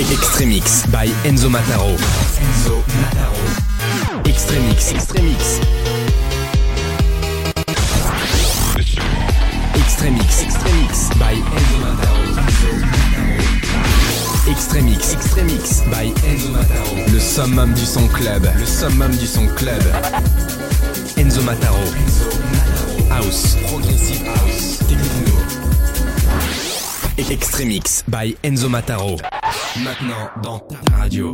et 0.00 0.12
Extremix 0.14 0.84
by 0.88 1.12
Enzo 1.28 1.50
Mataro. 1.50 1.90
Enzo 1.90 2.82
Mataro. 3.02 3.36
Extremix. 4.24 4.92
Extremix. 4.92 5.60
Extremix. 9.76 10.42
Extremix 10.42 11.10
by 11.18 11.34
Enzo 11.34 11.78
Mataro. 11.84 12.16
Extremix. 14.50 15.12
Extremix 15.12 15.82
by 15.90 16.14
Enzo 16.26 16.48
Mataro. 16.50 16.96
Le 17.12 17.20
summum 17.20 17.74
du 17.74 17.84
son 17.84 18.08
club. 18.08 18.48
Le 18.58 18.64
summum 18.64 19.14
du 19.14 19.26
son 19.26 19.46
club. 19.48 19.82
Enzo 21.18 21.42
Mataro. 21.42 21.76
Enzo 21.76 22.30
Mataro. 22.54 23.10
House. 23.10 23.56
Progressive 23.68 24.26
House. 24.26 24.78
Techno. 24.88 25.36
Extremix 27.30 28.02
by 28.08 28.34
Enzo 28.42 28.70
Mataro. 28.70 29.18
Maintenant 29.82 30.30
dans 30.42 30.58
ta 30.58 30.96
radio. 30.96 31.30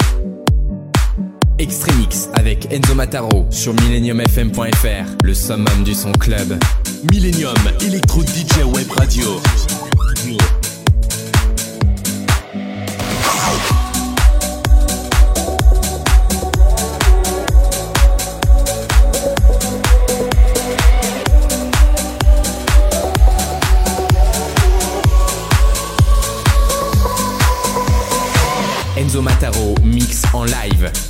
Extremix 1.59 2.29
avec 2.35 2.71
Enzo 2.73 2.95
Mataro 2.95 3.47
sur 3.51 3.73
millenniumfm.fr, 3.75 5.17
le 5.25 5.35
summum 5.35 5.85
du 5.85 5.95
son 5.95 6.13
club. 6.13 6.59
Millennium 7.11 7.57
Electro 7.81 8.23
DJ 8.23 8.65
Web 8.65 8.91
Radio. 8.93 9.41
live. 30.47 31.06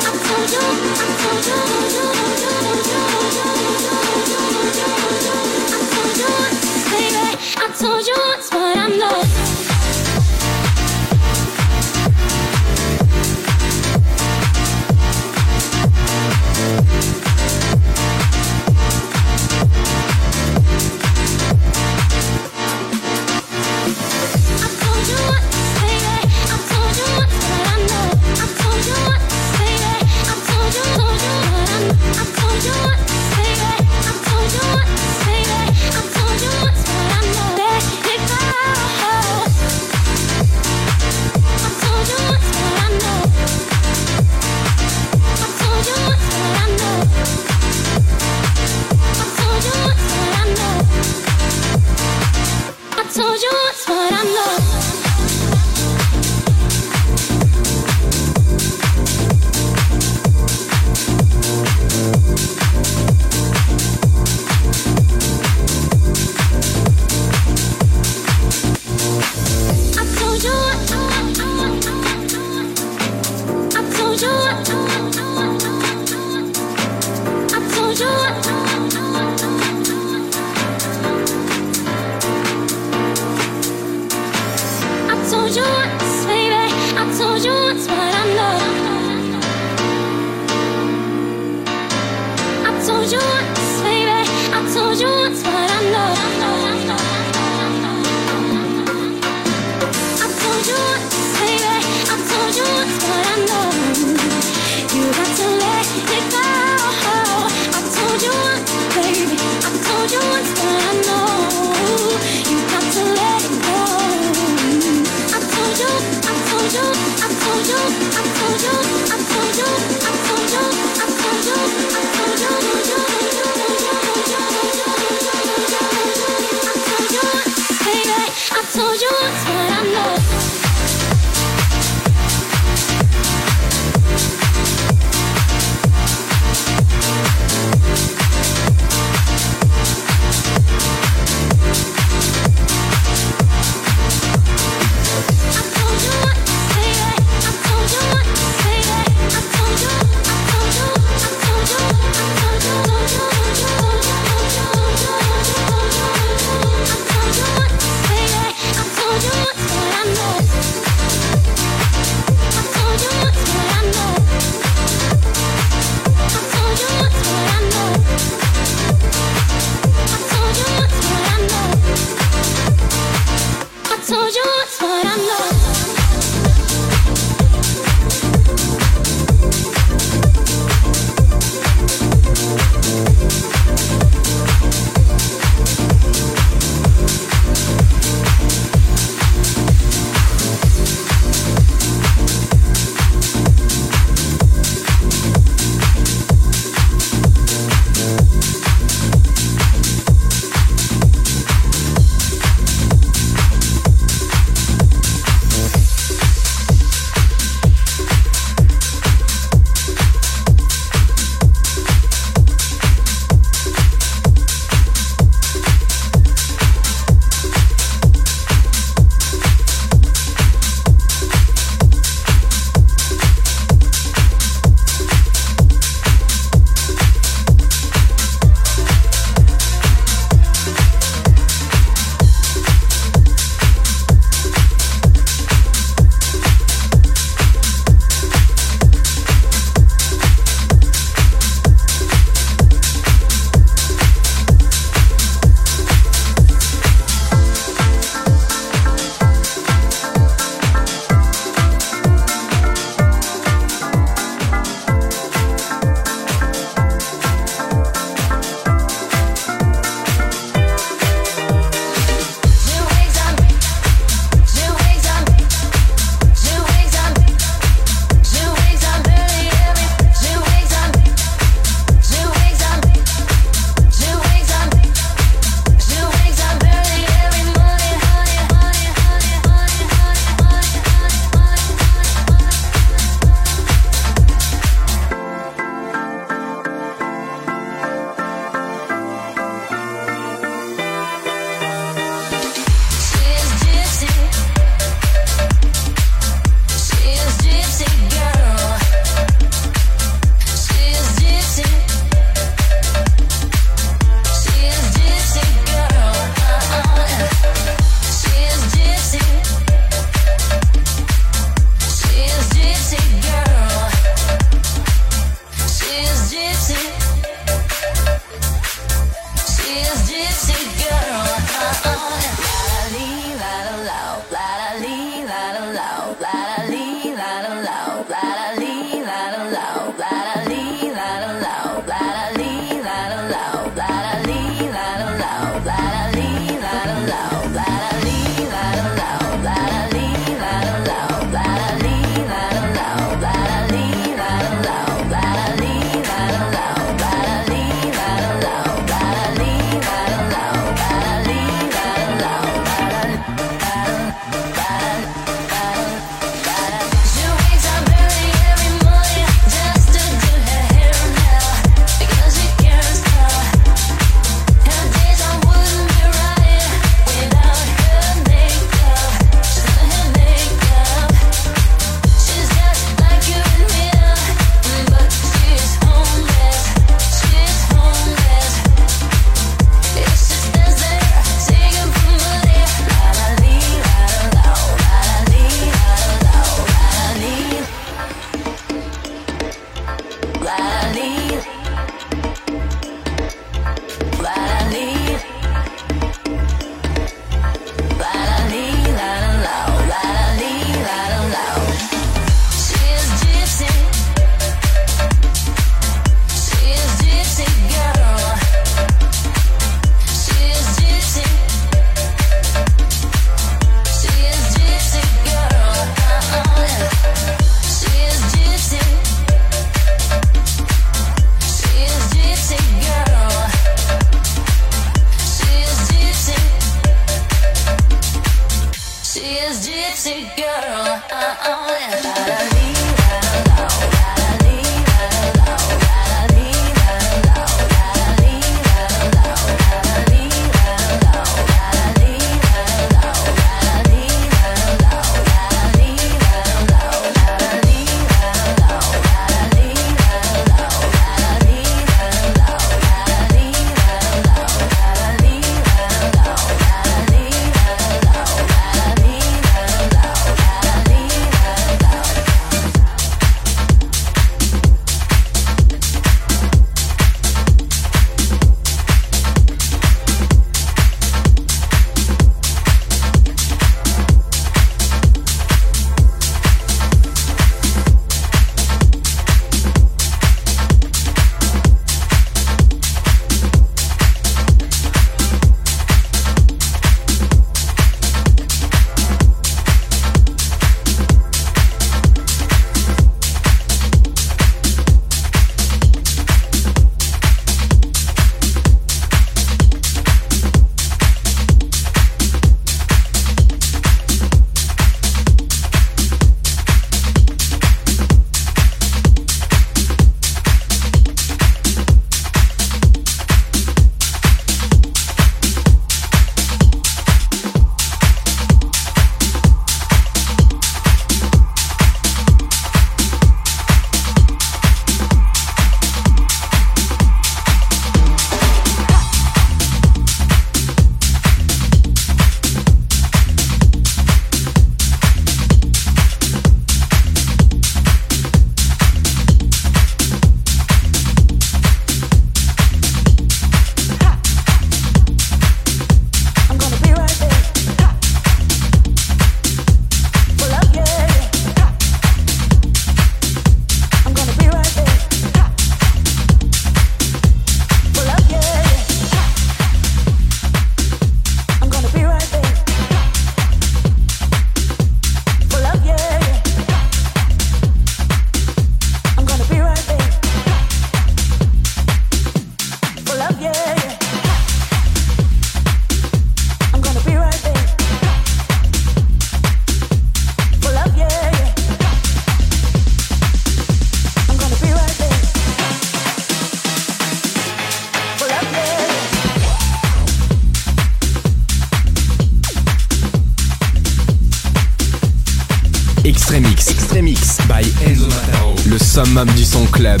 Extremix. 596.08 596.70
Extremix. 596.70 597.36
By 597.46 597.62
Enzo 597.84 598.06
Mataro. 598.06 598.54
Le 598.66 598.78
summum 598.78 599.28
du 599.32 599.44
son 599.44 599.66
club. 599.66 600.00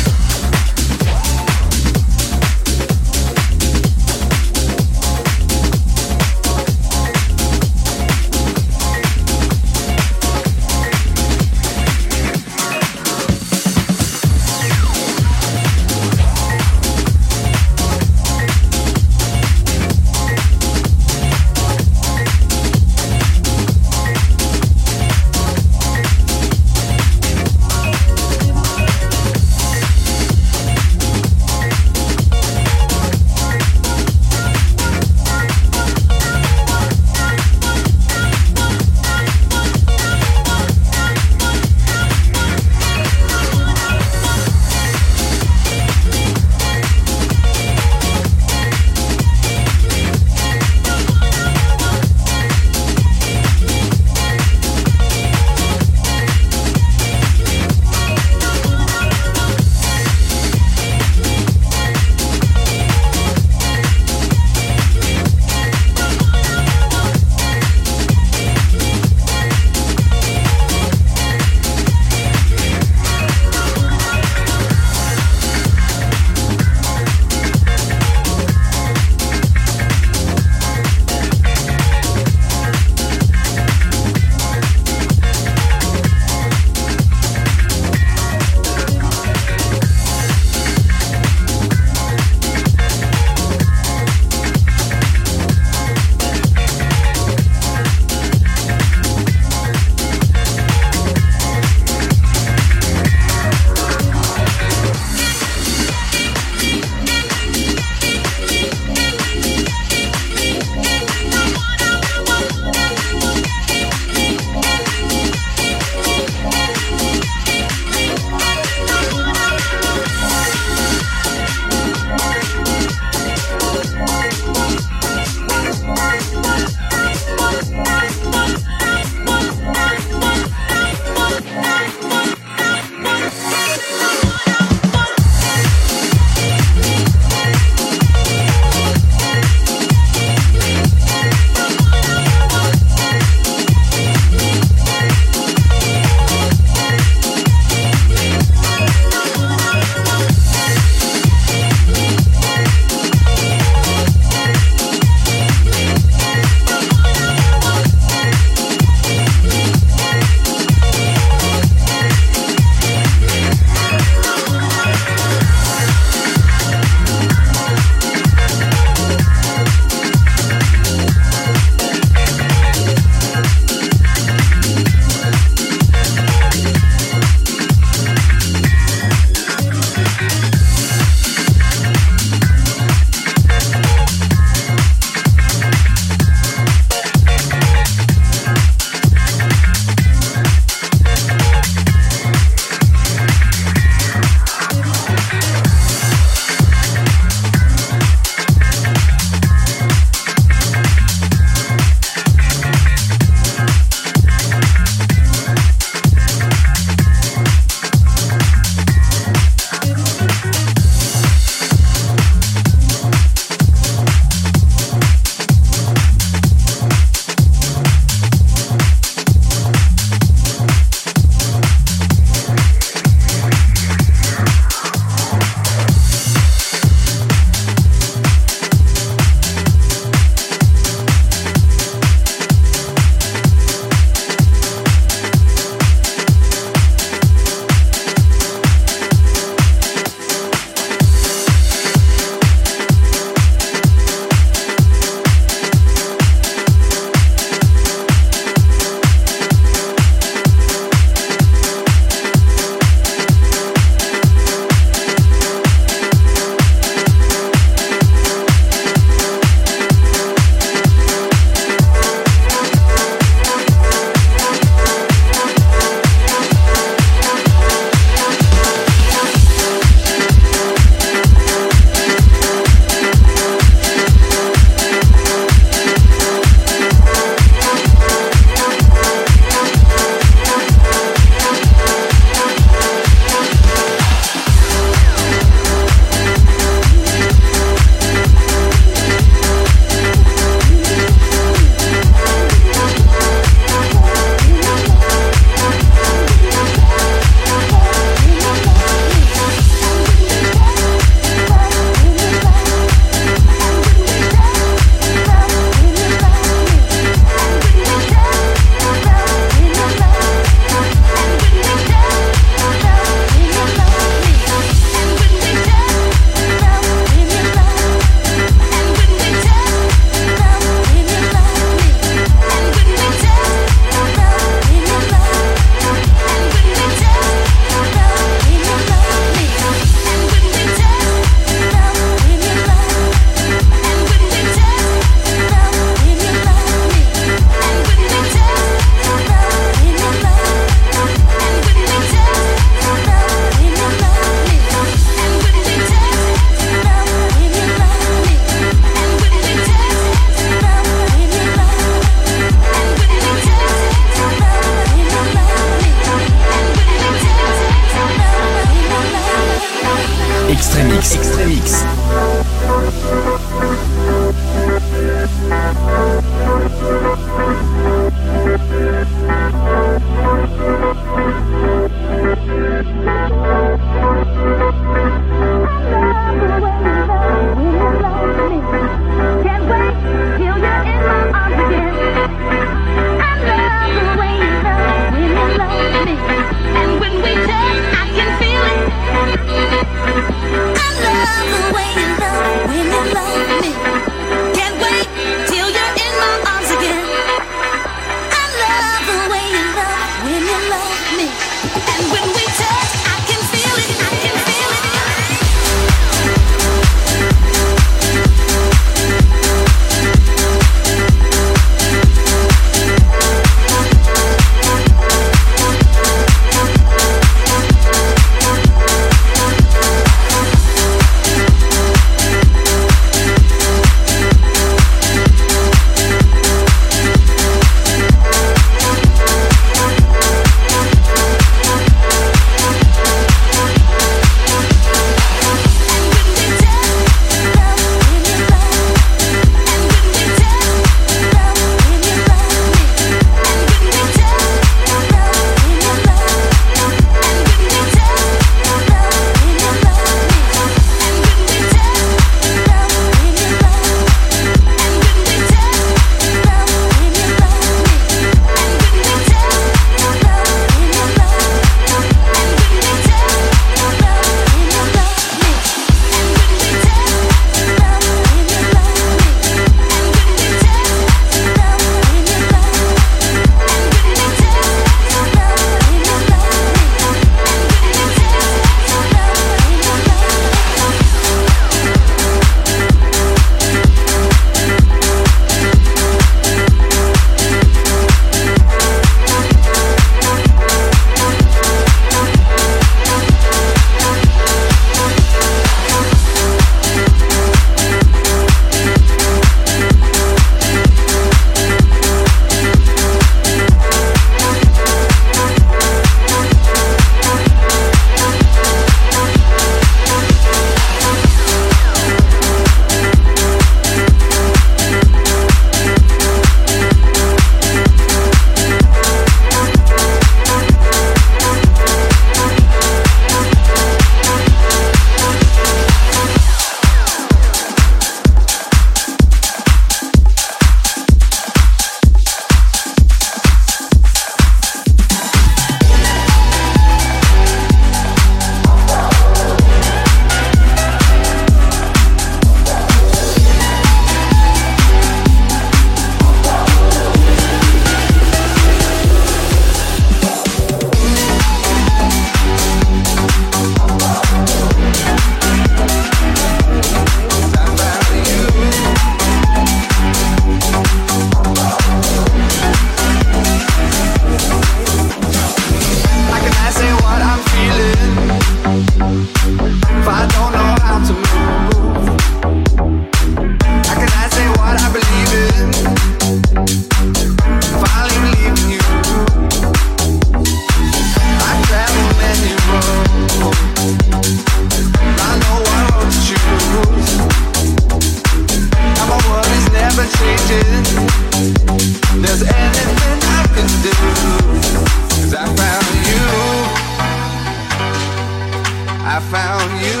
I 599.16 599.20
found 599.20 599.70
you. 599.80 600.00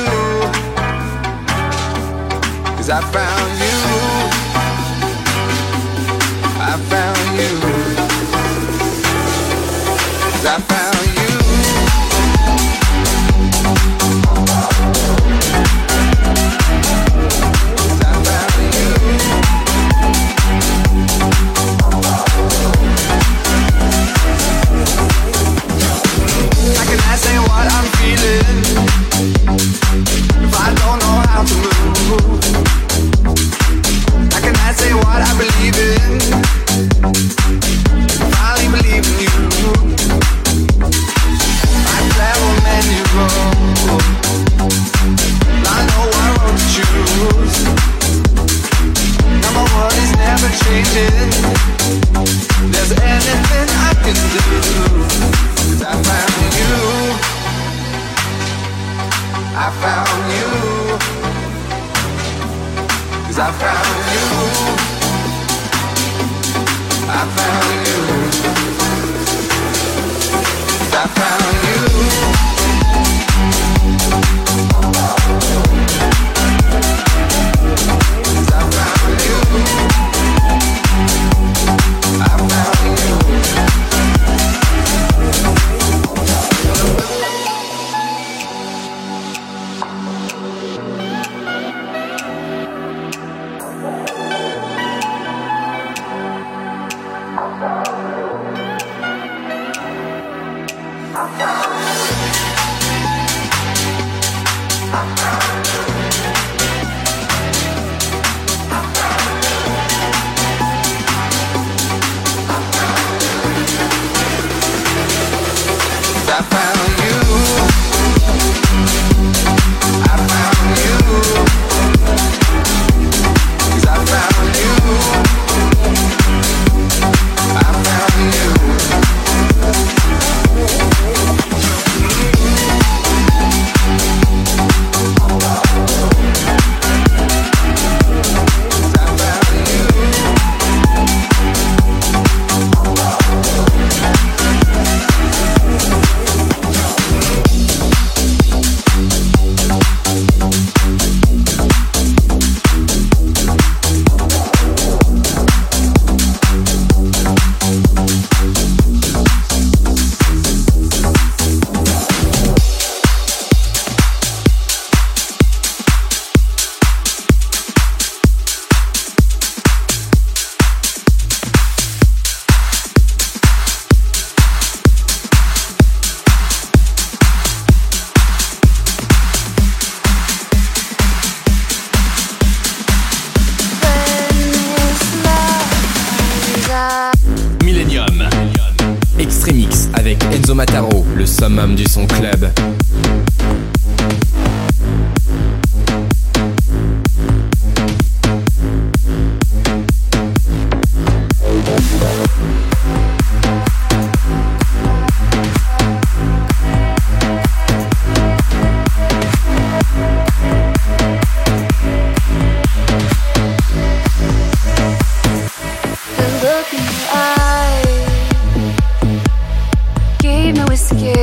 Cause 2.76 2.90
I 2.90 3.00
found 3.12 3.52
you. 3.62 3.78
I 6.58 6.76
found 6.90 7.38
you. 7.38 7.54
Cause 10.32 10.46
I 10.46 10.60
found 10.62 10.93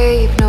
escape, 0.02 0.41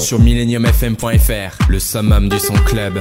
sur 0.00 0.18
millenniumfm.fr, 0.18 1.68
le 1.68 1.78
summum 1.78 2.28
du 2.28 2.38
son 2.38 2.54
club. 2.64 2.94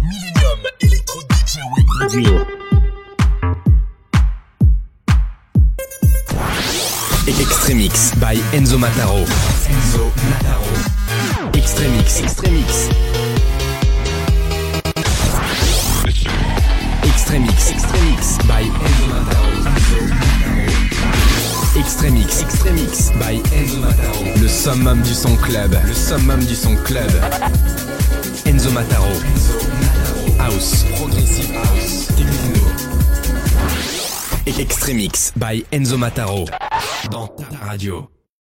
Millennium 0.00 0.60
Electro 0.80 1.20
DJ 1.30 1.58
Radio. 2.00 2.46
Extremix 7.26 8.12
by 8.16 8.38
Enzo 8.56 8.78
Mataro. 8.78 9.18
Enzo 9.18 10.12
Mataro. 10.30 10.64
Extremix. 11.54 12.20
Extremix. 12.20 12.88
Extremix. 17.04 17.70
Extremix 17.70 18.38
by 18.46 18.62
Enzo. 18.62 18.93
Extremix. 21.84 22.40
Extremix 22.40 23.10
by 23.18 23.42
Enzo 23.52 23.78
Mataro. 23.80 24.24
Le 24.40 24.48
summum 24.48 25.02
du 25.02 25.12
son 25.12 25.36
club. 25.36 25.76
Le 25.86 25.92
summum 25.92 26.42
du 26.42 26.54
son 26.54 26.74
club. 26.76 27.10
Enzo 28.46 28.70
Mataro. 28.70 29.04
House. 30.38 30.84
Progressive 30.96 31.54
House. 31.54 32.06
Techno. 32.16 32.64
Extremix 34.58 35.30
by 35.36 35.62
Enzo 35.72 35.98
Mataro. 35.98 36.46
Dans 37.10 37.28
ta 37.28 37.44
radio. 37.66 38.13